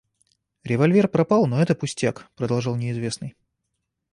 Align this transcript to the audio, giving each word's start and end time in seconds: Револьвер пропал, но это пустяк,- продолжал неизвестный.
Револьвер 0.63 1.07
пропал, 1.09 1.45
но 1.45 1.61
это 1.61 1.75
пустяк,- 1.75 2.25
продолжал 2.35 2.75
неизвестный. 2.75 3.35